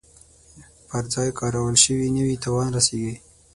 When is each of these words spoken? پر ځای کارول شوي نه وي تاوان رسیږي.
پر 0.87 1.03
ځای 1.13 1.29
کارول 1.39 1.75
شوي 1.83 2.07
نه 2.15 2.21
وي 2.25 2.35
تاوان 2.43 2.69
رسیږي. 2.77 3.15